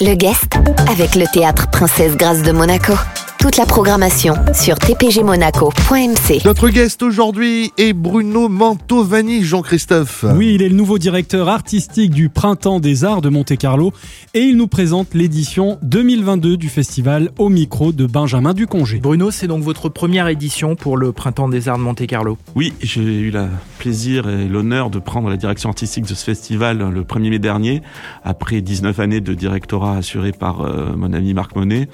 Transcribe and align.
Le 0.00 0.14
guest 0.14 0.54
avec 0.88 1.14
le 1.14 1.26
théâtre 1.32 1.68
Princesse 1.70 2.16
Grâce 2.16 2.42
de 2.42 2.52
Monaco. 2.52 2.94
Toute 3.42 3.56
la 3.56 3.66
programmation 3.66 4.34
sur 4.54 4.76
tpgmonaco.mc. 4.76 6.42
Notre 6.44 6.68
guest 6.68 7.02
aujourd'hui 7.02 7.72
est 7.76 7.92
Bruno 7.92 8.48
Mantovani, 8.48 9.42
Jean-Christophe. 9.42 10.24
Oui, 10.36 10.54
il 10.54 10.62
est 10.62 10.68
le 10.68 10.76
nouveau 10.76 10.96
directeur 10.96 11.48
artistique 11.48 12.12
du 12.12 12.28
Printemps 12.28 12.78
des 12.78 13.02
Arts 13.04 13.20
de 13.20 13.30
Monte-Carlo 13.30 13.92
et 14.34 14.42
il 14.42 14.56
nous 14.56 14.68
présente 14.68 15.14
l'édition 15.14 15.76
2022 15.82 16.56
du 16.56 16.68
festival 16.68 17.32
au 17.36 17.48
micro 17.48 17.90
de 17.90 18.06
Benjamin 18.06 18.54
Ducongé. 18.54 18.98
Bruno, 18.98 19.32
c'est 19.32 19.48
donc 19.48 19.64
votre 19.64 19.88
première 19.88 20.28
édition 20.28 20.76
pour 20.76 20.96
le 20.96 21.10
Printemps 21.10 21.48
des 21.48 21.68
Arts 21.68 21.78
de 21.78 21.82
Monte-Carlo. 21.82 22.38
Oui, 22.54 22.72
j'ai 22.80 23.02
eu 23.02 23.32
le 23.32 23.48
plaisir 23.80 24.28
et 24.28 24.46
l'honneur 24.46 24.88
de 24.88 25.00
prendre 25.00 25.28
la 25.28 25.36
direction 25.36 25.68
artistique 25.68 26.04
de 26.04 26.14
ce 26.14 26.24
festival 26.24 26.78
le 26.78 27.02
1er 27.02 27.30
mai 27.30 27.40
dernier, 27.40 27.82
après 28.22 28.60
19 28.60 29.00
années 29.00 29.20
de 29.20 29.34
directorat 29.34 29.96
assuré 29.96 30.30
par 30.30 30.60
euh, 30.60 30.94
mon 30.94 31.12
ami 31.12 31.34
Marc 31.34 31.56
Monet. 31.56 31.88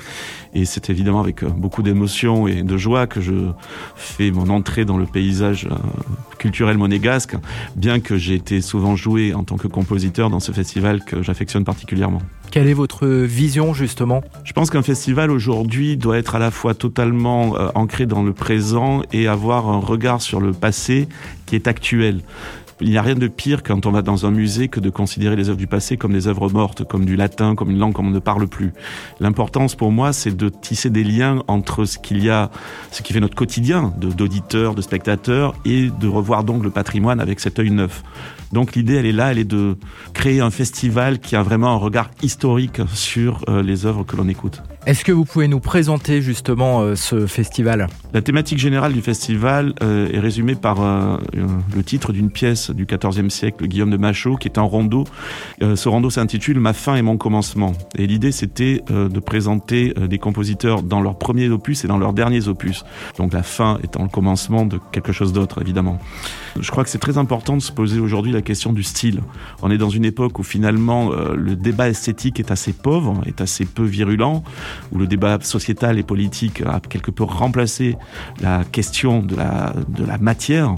Et 0.52 0.66
c'est 0.66 0.90
évidemment 0.90 1.20
avec 1.20 1.37
beaucoup 1.44 1.82
d'émotion 1.82 2.46
et 2.46 2.62
de 2.62 2.76
joie 2.76 3.06
que 3.06 3.20
je 3.20 3.32
fais 3.96 4.30
mon 4.30 4.48
entrée 4.48 4.84
dans 4.84 4.96
le 4.98 5.06
paysage 5.06 5.66
euh, 5.70 5.74
culturel 6.38 6.78
monégasque, 6.78 7.36
bien 7.76 8.00
que 8.00 8.16
j'ai 8.16 8.34
été 8.34 8.60
souvent 8.60 8.96
joué 8.96 9.34
en 9.34 9.44
tant 9.44 9.56
que 9.56 9.68
compositeur 9.68 10.30
dans 10.30 10.40
ce 10.40 10.52
festival 10.52 11.04
que 11.04 11.22
j'affectionne 11.22 11.64
particulièrement. 11.64 12.22
Quelle 12.50 12.68
est 12.68 12.74
votre 12.74 13.06
vision 13.06 13.74
justement? 13.74 14.22
Je 14.44 14.52
pense 14.52 14.70
qu'un 14.70 14.82
festival 14.82 15.30
aujourd'hui 15.30 15.96
doit 15.96 16.18
être 16.18 16.34
à 16.34 16.38
la 16.38 16.50
fois 16.50 16.74
totalement 16.74 17.56
euh, 17.56 17.68
ancré 17.74 18.06
dans 18.06 18.22
le 18.22 18.32
présent 18.32 19.02
et 19.12 19.28
avoir 19.28 19.68
un 19.68 19.80
regard 19.80 20.22
sur 20.22 20.40
le 20.40 20.52
passé 20.52 21.08
qui 21.46 21.56
est 21.56 21.66
actuel. 21.66 22.22
Il 22.80 22.90
n'y 22.90 22.96
a 22.96 23.02
rien 23.02 23.16
de 23.16 23.26
pire 23.26 23.62
quand 23.62 23.86
on 23.86 23.90
va 23.90 24.02
dans 24.02 24.24
un 24.24 24.30
musée 24.30 24.68
que 24.68 24.78
de 24.78 24.90
considérer 24.90 25.34
les 25.34 25.48
œuvres 25.48 25.58
du 25.58 25.66
passé 25.66 25.96
comme 25.96 26.12
des 26.12 26.28
œuvres 26.28 26.48
mortes, 26.48 26.84
comme 26.84 27.04
du 27.04 27.16
latin, 27.16 27.54
comme 27.54 27.70
une 27.70 27.78
langue 27.78 27.92
qu'on 27.92 28.04
ne 28.04 28.18
parle 28.18 28.46
plus. 28.46 28.72
L'importance 29.20 29.74
pour 29.74 29.90
moi, 29.90 30.12
c'est 30.12 30.36
de 30.36 30.48
tisser 30.48 30.90
des 30.90 31.02
liens 31.02 31.42
entre 31.48 31.84
ce 31.84 31.98
qu'il 31.98 32.22
y 32.22 32.30
a, 32.30 32.50
ce 32.92 33.02
qui 33.02 33.12
fait 33.12 33.20
notre 33.20 33.34
quotidien 33.34 33.92
d'auditeurs, 33.98 34.74
de, 34.74 34.82
spectateurs, 34.82 35.54
et 35.64 35.90
de 35.90 36.06
revoir 36.06 36.44
donc 36.44 36.62
le 36.62 36.70
patrimoine 36.70 37.20
avec 37.20 37.40
cet 37.40 37.58
œil 37.58 37.70
neuf. 37.70 38.02
Donc 38.52 38.74
l'idée, 38.74 38.94
elle 38.94 39.06
est 39.06 39.12
là, 39.12 39.32
elle 39.32 39.38
est 39.38 39.44
de 39.44 39.76
créer 40.14 40.40
un 40.40 40.50
festival 40.50 41.18
qui 41.18 41.36
a 41.36 41.42
vraiment 41.42 41.68
un 41.68 41.76
regard 41.76 42.10
historique 42.22 42.80
sur 42.94 43.44
euh, 43.48 43.62
les 43.62 43.86
œuvres 43.86 44.04
que 44.04 44.16
l'on 44.16 44.28
écoute. 44.28 44.62
Est-ce 44.88 45.04
que 45.04 45.12
vous 45.12 45.26
pouvez 45.26 45.48
nous 45.48 45.60
présenter 45.60 46.22
justement 46.22 46.80
euh, 46.80 46.94
ce 46.94 47.26
festival? 47.26 47.88
La 48.14 48.22
thématique 48.22 48.58
générale 48.58 48.94
du 48.94 49.02
festival 49.02 49.74
euh, 49.82 50.08
est 50.10 50.18
résumée 50.18 50.54
par 50.54 50.80
euh, 50.80 51.18
le 51.76 51.82
titre 51.82 52.10
d'une 52.10 52.30
pièce 52.30 52.70
du 52.70 52.86
XIVe 52.86 53.28
siècle, 53.28 53.66
Guillaume 53.66 53.90
de 53.90 53.98
Machaut, 53.98 54.36
qui 54.36 54.48
est 54.48 54.56
un 54.56 54.62
rondeau. 54.62 55.04
ce 55.60 55.88
rondeau 55.90 56.08
s'intitule 56.08 56.58
Ma 56.58 56.72
fin 56.72 56.94
et 56.94 57.02
mon 57.02 57.18
commencement. 57.18 57.74
Et 57.98 58.06
l'idée, 58.06 58.32
c'était 58.32 58.82
de 58.88 59.20
présenter 59.20 59.92
des 59.92 60.18
compositeurs 60.18 60.82
dans 60.82 61.02
leurs 61.02 61.18
premiers 61.18 61.50
opus 61.50 61.84
et 61.84 61.88
dans 61.88 61.98
leurs 61.98 62.14
derniers 62.14 62.48
opus. 62.48 62.84
Donc 63.18 63.34
la 63.34 63.42
fin 63.42 63.78
étant 63.84 64.04
le 64.04 64.08
commencement 64.08 64.64
de 64.64 64.80
quelque 64.90 65.12
chose 65.12 65.34
d'autre, 65.34 65.60
évidemment. 65.60 65.98
Je 66.58 66.70
crois 66.70 66.82
que 66.82 66.90
c'est 66.90 66.98
très 66.98 67.18
important 67.18 67.56
de 67.56 67.62
se 67.62 67.72
poser 67.72 68.00
aujourd'hui 68.00 68.32
la 68.32 68.42
question 68.42 68.72
du 68.72 68.82
style. 68.82 69.20
On 69.60 69.70
est 69.70 69.78
dans 69.78 69.90
une 69.90 70.06
époque 70.06 70.38
où 70.38 70.42
finalement 70.42 71.10
le 71.10 71.56
débat 71.56 71.90
esthétique 71.90 72.40
est 72.40 72.50
assez 72.50 72.72
pauvre, 72.72 73.20
est 73.26 73.42
assez 73.42 73.66
peu 73.66 73.84
virulent 73.84 74.42
où 74.92 74.98
le 74.98 75.06
débat 75.06 75.38
sociétal 75.40 75.98
et 75.98 76.02
politique 76.02 76.62
a 76.62 76.80
quelque 76.80 77.10
peu 77.10 77.24
remplacé 77.24 77.96
la 78.40 78.64
question 78.64 79.22
de 79.22 79.36
la, 79.36 79.74
de 79.88 80.04
la 80.04 80.18
matière. 80.18 80.74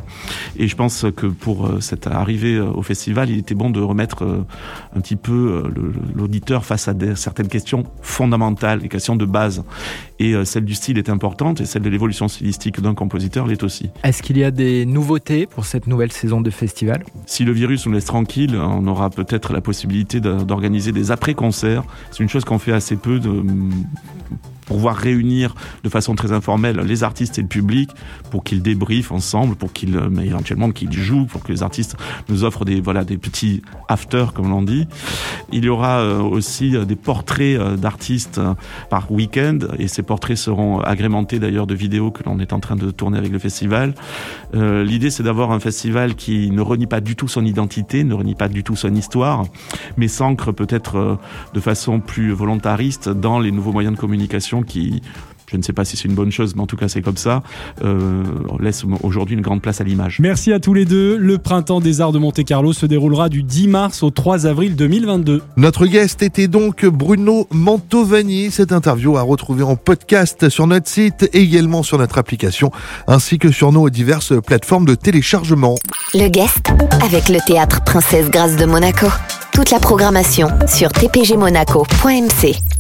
Et 0.56 0.68
je 0.68 0.76
pense 0.76 1.06
que 1.16 1.26
pour 1.26 1.66
euh, 1.66 1.80
cette 1.80 2.06
arrivée 2.06 2.56
euh, 2.56 2.70
au 2.70 2.82
festival, 2.82 3.30
il 3.30 3.38
était 3.38 3.54
bon 3.54 3.70
de 3.70 3.80
remettre 3.80 4.24
euh, 4.24 4.44
un 4.96 5.00
petit 5.00 5.16
peu 5.16 5.62
l'auditeur 6.14 6.64
face 6.64 6.88
à 6.88 6.94
certaines 7.14 7.48
questions 7.48 7.84
fondamentales, 8.02 8.80
les 8.80 8.88
questions 8.88 9.16
de 9.16 9.24
base. 9.24 9.64
Et 10.18 10.34
celle 10.44 10.64
du 10.64 10.74
style 10.74 10.98
est 10.98 11.08
importante 11.08 11.60
et 11.60 11.64
celle 11.64 11.82
de 11.82 11.88
l'évolution 11.88 12.28
stylistique 12.28 12.80
d'un 12.80 12.94
compositeur 12.94 13.46
l'est 13.46 13.62
aussi. 13.62 13.90
Est-ce 14.04 14.22
qu'il 14.22 14.36
y 14.36 14.44
a 14.44 14.50
des 14.50 14.84
nouveautés 14.84 15.46
pour 15.46 15.64
cette 15.64 15.86
nouvelle 15.86 16.12
saison 16.12 16.40
de 16.40 16.50
festival? 16.50 17.04
Si 17.26 17.44
le 17.44 17.52
virus 17.52 17.86
nous 17.86 17.92
laisse 17.92 18.04
tranquille, 18.04 18.56
on 18.56 18.86
aura 18.86 19.08
peut-être 19.08 19.52
la 19.52 19.60
possibilité 19.60 20.20
d'organiser 20.20 20.92
des 20.92 21.10
après-concerts. 21.10 21.84
C'est 22.10 22.22
une 22.22 22.28
chose 22.28 22.44
qu'on 22.44 22.58
fait 22.58 22.72
assez 22.72 22.96
peu 22.96 23.18
de 23.18 23.30
pour 24.70 24.78
voir 24.78 24.94
réunir 24.94 25.56
de 25.82 25.88
façon 25.88 26.14
très 26.14 26.30
informelle 26.30 26.78
les 26.78 27.02
artistes 27.02 27.40
et 27.40 27.42
le 27.42 27.48
public 27.48 27.90
pour 28.30 28.44
qu'ils 28.44 28.62
débriefent 28.62 29.10
ensemble, 29.10 29.56
pour 29.56 29.72
qu'ils 29.72 29.96
euh, 29.96 30.08
éventuellement 30.20 30.70
qu'ils 30.70 30.92
jouent, 30.92 31.24
pour 31.24 31.42
que 31.42 31.50
les 31.50 31.64
artistes 31.64 31.96
nous 32.28 32.44
offrent 32.44 32.64
des 32.64 32.80
voilà 32.80 33.04
des 33.04 33.18
petits 33.18 33.62
after 33.88 34.26
comme 34.32 34.48
l'on 34.48 34.62
dit. 34.62 34.86
Il 35.52 35.64
y 35.64 35.68
aura 35.68 36.00
euh, 36.00 36.20
aussi 36.20 36.76
euh, 36.76 36.84
des 36.84 36.96
portraits 36.96 37.58
d'artistes 37.76 38.40
par 38.88 39.10
week-end 39.10 39.58
et 39.78 39.88
ces 39.88 40.02
portraits 40.02 40.36
seront 40.36 40.80
agrémentés 40.80 41.38
d'ailleurs 41.38 41.66
de 41.66 41.74
vidéos 41.74 42.10
que 42.10 42.22
l'on 42.24 42.38
est 42.38 42.52
en 42.52 42.60
train 42.60 42.76
de 42.76 42.90
tourner 42.90 43.18
avec 43.18 43.32
le 43.32 43.38
festival. 43.38 43.94
L'idée 44.52 45.10
c'est 45.10 45.22
d'avoir 45.22 45.52
un 45.52 45.60
festival 45.60 46.14
qui 46.14 46.50
ne 46.50 46.60
renie 46.60 46.86
pas 46.86 47.00
du 47.00 47.16
tout 47.16 47.28
son 47.28 47.44
identité, 47.44 48.04
ne 48.04 48.14
renie 48.14 48.34
pas 48.34 48.48
du 48.48 48.62
tout 48.62 48.76
son 48.76 48.94
histoire, 48.94 49.44
mais 49.96 50.08
s'ancre 50.08 50.52
peut-être 50.52 51.18
de 51.54 51.60
façon 51.60 52.00
plus 52.00 52.32
volontariste 52.32 53.08
dans 53.08 53.38
les 53.38 53.52
nouveaux 53.52 53.72
moyens 53.72 53.94
de 53.94 54.00
communication 54.00 54.62
qui 54.62 55.02
je 55.50 55.56
ne 55.56 55.62
sais 55.62 55.72
pas 55.72 55.84
si 55.84 55.96
c'est 55.96 56.06
une 56.06 56.14
bonne 56.14 56.30
chose, 56.30 56.54
mais 56.54 56.62
en 56.62 56.66
tout 56.66 56.76
cas 56.76 56.88
c'est 56.88 57.02
comme 57.02 57.16
ça, 57.16 57.42
euh, 57.84 58.22
laisse 58.60 58.84
aujourd'hui 59.02 59.34
une 59.34 59.40
grande 59.40 59.62
place 59.62 59.80
à 59.80 59.84
l'image. 59.84 60.18
Merci 60.20 60.52
à 60.52 60.60
tous 60.60 60.74
les 60.74 60.84
deux. 60.84 61.16
Le 61.16 61.38
printemps 61.38 61.80
des 61.80 62.00
arts 62.00 62.12
de 62.12 62.18
Monte-Carlo 62.18 62.72
se 62.72 62.86
déroulera 62.86 63.28
du 63.28 63.42
10 63.42 63.68
mars 63.68 64.02
au 64.02 64.10
3 64.10 64.46
avril 64.46 64.76
2022. 64.76 65.42
Notre 65.56 65.86
guest 65.86 66.22
était 66.22 66.48
donc 66.48 66.86
Bruno 66.86 67.48
Mantovani. 67.50 68.50
Cette 68.50 68.72
interview 68.72 69.16
à 69.16 69.22
retrouver 69.22 69.62
en 69.62 69.76
podcast 69.76 70.48
sur 70.48 70.66
notre 70.66 70.88
site 70.88 71.28
et 71.32 71.40
également 71.40 71.82
sur 71.82 71.98
notre 71.98 72.18
application, 72.18 72.70
ainsi 73.06 73.38
que 73.38 73.50
sur 73.50 73.72
nos 73.72 73.90
diverses 73.90 74.34
plateformes 74.40 74.84
de 74.84 74.94
téléchargement. 74.94 75.76
Le 76.14 76.28
guest 76.28 76.70
avec 77.04 77.28
le 77.28 77.38
théâtre 77.46 77.82
Princesse 77.84 78.30
Grâce 78.30 78.56
de 78.56 78.66
Monaco. 78.66 79.06
Toute 79.52 79.70
la 79.70 79.80
programmation 79.80 80.48
sur 80.66 80.90
tpgmonaco.mc. 80.92 82.79